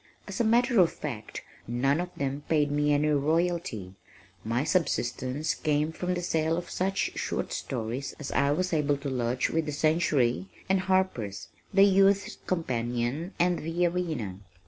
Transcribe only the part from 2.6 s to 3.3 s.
me any